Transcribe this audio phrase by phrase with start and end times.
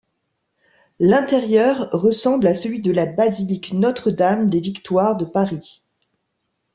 [0.99, 5.83] L'intérieur ressemble à celui de la Basilique Notre-Dame-des-Victoires de Paris.